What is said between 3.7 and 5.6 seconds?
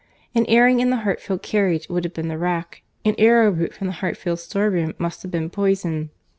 from the Hartfield storeroom must have been